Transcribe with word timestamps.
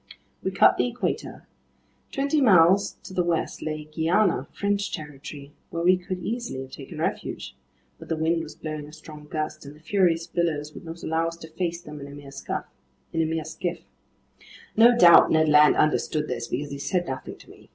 We 0.41 0.49
cut 0.49 0.77
the 0.77 0.87
Equator. 0.87 1.47
Twenty 2.11 2.41
miles 2.41 2.93
to 3.03 3.13
the 3.13 3.23
west 3.23 3.61
lay 3.61 3.83
Guiana, 3.83 4.47
French 4.51 4.91
territory 4.91 5.53
where 5.69 5.83
we 5.83 5.95
could 5.95 6.17
easily 6.23 6.61
have 6.63 6.71
taken 6.71 6.97
refuge. 6.97 7.55
But 7.99 8.09
the 8.09 8.15
wind 8.17 8.41
was 8.41 8.55
blowing 8.55 8.87
a 8.87 8.93
strong 8.93 9.27
gust, 9.27 9.63
and 9.63 9.75
the 9.75 9.79
furious 9.79 10.25
billows 10.25 10.73
would 10.73 10.85
not 10.85 11.03
allow 11.03 11.27
us 11.27 11.37
to 11.37 11.51
face 11.51 11.83
them 11.83 11.99
in 12.01 12.07
a 12.07 12.15
mere 13.23 13.43
skiff. 13.43 13.83
No 14.75 14.97
doubt 14.97 15.29
Ned 15.29 15.47
Land 15.47 15.75
understood 15.75 16.27
this 16.27 16.47
because 16.47 16.71
he 16.71 16.79
said 16.79 17.05
nothing 17.05 17.37
to 17.37 17.49
me. 17.51 17.69